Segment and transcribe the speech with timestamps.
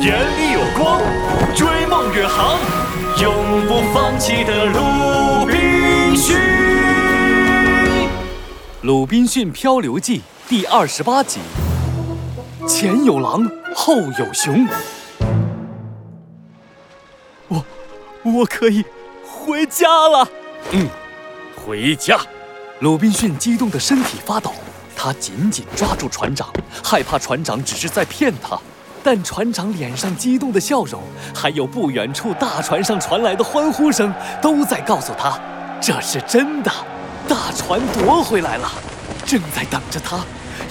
[0.00, 1.00] 眼里有光，
[1.54, 2.56] 追梦远航，
[3.20, 6.36] 永不放弃的鲁滨逊。
[8.82, 11.40] 《鲁滨逊漂流记》第二十八集：
[12.68, 14.66] 前有狼，后有熊。
[17.48, 17.64] 我，
[18.22, 18.84] 我可以
[19.24, 20.28] 回家了。
[20.70, 20.86] 嗯，
[21.56, 22.16] 回家。
[22.78, 24.52] 鲁滨逊激动的身体发抖，
[24.94, 26.48] 他紧紧抓住船长，
[26.82, 28.58] 害怕船长只是在骗他。
[29.02, 31.02] 但船长脸上激动的笑容，
[31.34, 35.38] 还有不远处大船上传来的欢呼声，都在告诉他，
[35.80, 36.70] 这是真的。
[37.28, 38.70] 大船夺回来了，
[39.24, 40.18] 正在等着他，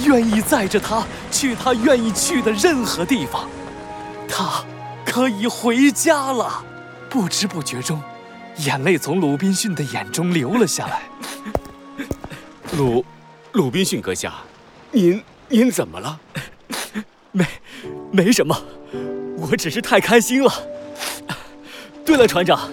[0.03, 3.47] 愿意载着他去他愿意去的任何地方。
[4.27, 4.63] 他
[5.05, 6.63] 可以回家了。
[7.09, 8.01] 不知不觉中，
[8.57, 11.03] 眼泪从鲁滨逊的眼中流了下来。
[12.73, 13.03] 鲁，
[13.53, 14.33] 鲁滨逊阁下，
[14.91, 16.19] 您您怎么了？
[17.31, 17.45] 没，
[18.11, 18.55] 没什么，
[19.37, 20.51] 我只是太开心了。
[22.05, 22.69] 对了，船长，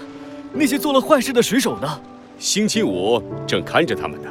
[0.53, 2.01] 那些做了坏事的水手呢？
[2.39, 4.29] 星期五正看着他们呢。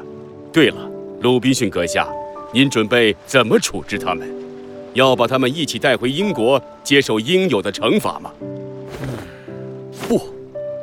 [0.52, 0.78] 对了，
[1.22, 2.08] 鲁滨逊阁下，
[2.54, 4.30] 您准备怎么处置他们？
[4.94, 8.32] 要把他们一起带回英国接受应有的惩罚吗？
[10.08, 10.22] 不，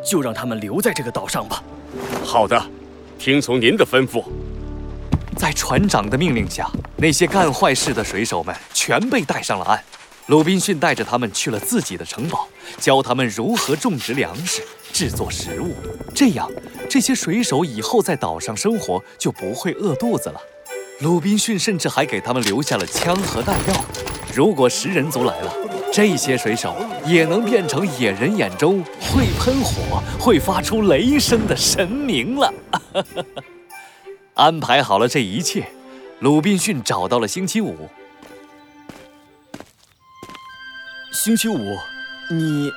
[0.05, 1.62] 就让他们留在这个岛上吧。
[2.25, 2.61] 好的，
[3.19, 4.25] 听从您的吩咐。
[5.41, 9.83] 在船长的命令下，那些干坏事的水手们全被带上了岸。
[10.27, 12.47] 鲁滨逊带着他们去了自己的城堡，
[12.79, 15.75] 教他们如何种植粮食、制作食物。
[16.15, 16.47] 这样，
[16.91, 20.39] 这些水手以后在岛上生活就不会饿肚子了。
[21.01, 23.85] 鲁滨逊甚至还给他们留下了枪和弹药。
[24.35, 25.55] 如果食人族来了，
[25.91, 32.53] 这些水手也能变成野人眼中会喷火、会发出雷声的神明了。
[34.34, 35.69] 安排好了这一切，
[36.20, 37.89] 鲁滨逊找到了星期五。
[41.12, 41.77] 星期五，
[42.31, 42.70] 你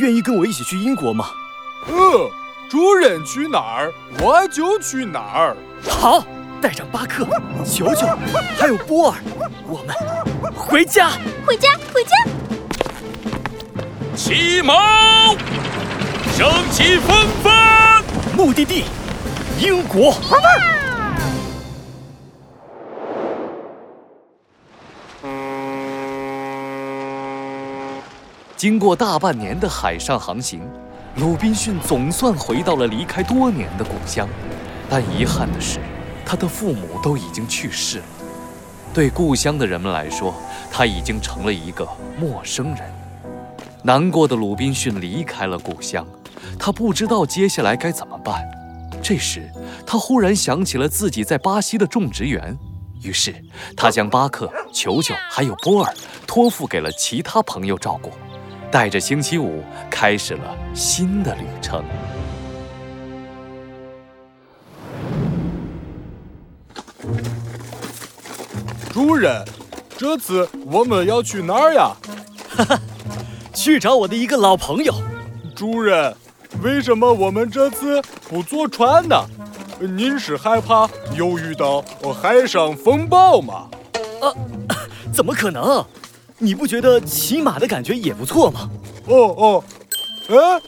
[0.00, 1.30] 愿意跟我一起去英国吗？
[1.88, 1.94] 嗯，
[2.68, 5.56] 主人去哪儿，我就去哪儿。
[5.88, 6.26] 好，
[6.60, 7.24] 带上巴克、
[7.64, 8.06] 球球，
[8.58, 9.18] 还有波尔，
[9.68, 9.94] 我们
[10.52, 11.10] 回家，
[11.46, 12.16] 回家，回家。
[14.16, 15.36] 起锚，
[16.36, 18.02] 升起风帆，
[18.34, 18.84] 目的地，
[19.60, 20.12] 英国。
[28.56, 30.62] 经过大半年的海上航行，
[31.16, 34.26] 鲁滨逊总算回到了离开多年的故乡。
[34.88, 35.78] 但遗憾的是，
[36.24, 38.04] 他的父母都已经去世了。
[38.94, 40.34] 对故乡的人们来说，
[40.72, 41.86] 他已经成了一个
[42.18, 42.80] 陌生人。
[43.82, 46.06] 难过的鲁滨逊离开了故乡，
[46.58, 48.42] 他不知道接下来该怎么办。
[49.02, 49.52] 这时，
[49.86, 52.56] 他忽然想起了自己在巴西的种植园，
[53.02, 53.34] 于是
[53.76, 55.94] 他将巴克、球球还有波尔
[56.26, 58.10] 托付给了其他朋友照顾。
[58.76, 61.82] 带着星期五开始了新的旅程。
[68.92, 69.42] 主人，
[69.96, 71.90] 这次我们要去哪儿呀？
[72.50, 72.78] 哈哈，
[73.54, 74.92] 去找我的一个老朋友。
[75.54, 76.14] 主人，
[76.62, 79.16] 为什么我们这次不坐船呢？
[79.80, 81.82] 您是害怕又遇到
[82.12, 83.70] 海上风暴吗？
[84.20, 84.28] 啊，
[85.14, 85.82] 怎么可能？
[86.38, 88.68] 你不觉得骑马的感觉也不错吗？
[89.06, 89.64] 哦哦，
[90.28, 90.60] 哎，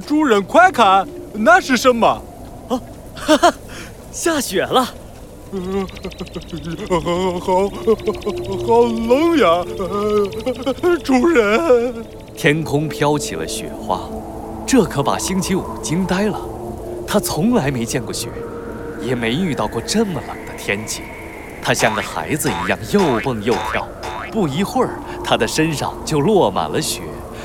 [0.00, 2.08] 主人快看，那是什么？
[2.68, 2.80] 啊，
[3.14, 3.54] 哈哈，
[4.10, 4.82] 下雪了。
[4.82, 4.92] 好，
[8.66, 9.64] 好冷呀，
[11.04, 12.04] 主人。
[12.36, 14.00] 天空飘起了雪花，
[14.66, 16.40] 这可把星期五惊呆了。
[17.06, 18.28] 他从来没见过雪，
[19.00, 21.02] 也没遇到过这么冷的天气。
[21.62, 23.86] 他像个孩子一样又蹦又跳。
[24.32, 27.00] 不一会儿，他的身上就落满了雪，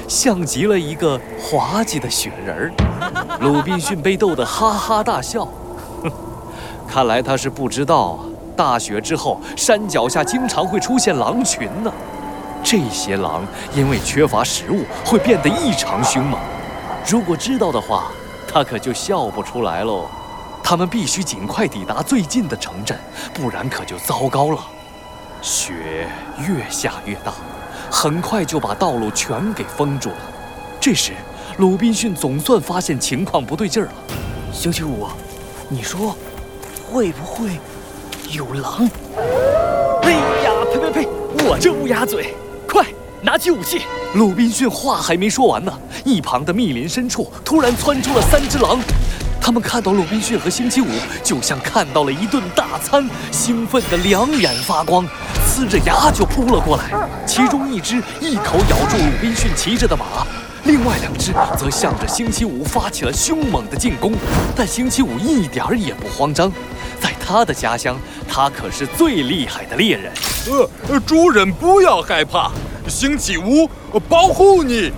[0.08, 2.74] 像极了一个滑稽的雪人儿。
[3.40, 5.48] 鲁滨逊被逗得哈哈大笑。
[6.04, 6.12] 哼，
[6.88, 8.20] 看来他是不知道啊，
[8.56, 11.92] 大雪之后，山脚下经常会出现狼群呢。
[12.62, 16.38] 这些狼因为缺乏食物，会变得异常凶猛。
[17.10, 18.12] 如果知道的话，
[18.52, 20.06] 他可就笑不出来喽。
[20.62, 23.00] 他们必须尽快抵达最近的城镇，
[23.34, 24.60] 不然可就糟糕了。
[25.42, 26.06] 雪
[26.46, 27.32] 越下越大，
[27.92, 30.16] 很快就把道路全给封住了。
[30.80, 31.14] 这时，
[31.58, 33.94] 鲁滨逊总算发现情况不对劲儿了。
[34.54, 35.08] 星期五，
[35.68, 36.16] 你说
[36.90, 37.60] 会不会
[38.32, 38.90] 有狼？
[40.04, 41.08] 哎呀，呸呸呸！
[41.46, 42.34] 我这乌鸦嘴，
[42.68, 42.86] 快
[43.22, 43.82] 拿起武器！
[44.16, 45.72] 鲁滨逊话还没说完呢，
[46.06, 48.80] 一旁的密林深处突然窜出了三只狼。
[49.50, 50.86] 他们看到鲁滨逊和星期五，
[51.24, 55.04] 就像看到了一顿大餐，兴奋得两眼发光，
[55.44, 56.92] 呲着牙就扑了过来。
[57.26, 60.06] 其中一只一口咬住鲁滨逊骑着的马，
[60.66, 64.14] 另外两只则向着星期五发起了凶猛的进攻。
[64.56, 66.52] 但星期五一点儿也不慌张，
[67.02, 67.98] 在他的家乡，
[68.28, 70.14] 他可是最厉害的猎人。
[70.52, 72.52] 呃，呃主人不要害怕，
[72.88, 74.92] 星期五呃保护你。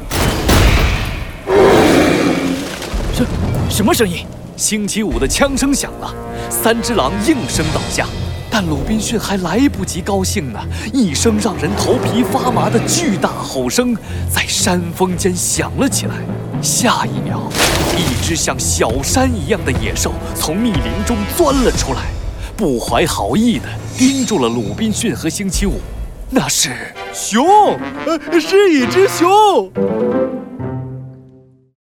[3.14, 3.26] 什
[3.70, 4.26] 什么声音？
[4.62, 6.14] 星期五的枪声响了，
[6.52, 8.06] 三只狼应声倒下。
[8.48, 10.60] 但鲁滨逊还来不及高兴呢，
[10.94, 13.98] 一声让人头皮发麻的巨大吼声
[14.30, 16.14] 在山峰间响了起来。
[16.62, 17.50] 下一秒，
[17.98, 22.02] 一只像小山一样的野兽从密林中钻了出来，
[22.56, 23.68] 不怀好意地
[23.98, 25.80] 盯住了鲁滨逊和星期五。
[26.30, 26.70] 那是
[27.12, 27.44] 熊，
[28.06, 29.72] 呃，是一只熊。